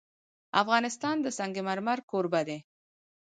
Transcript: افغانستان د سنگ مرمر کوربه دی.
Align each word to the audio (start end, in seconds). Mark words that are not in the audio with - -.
افغانستان 0.61 1.15
د 1.21 1.27
سنگ 1.37 1.55
مرمر 1.67 1.99
کوربه 2.09 2.41
دی. 2.47 2.57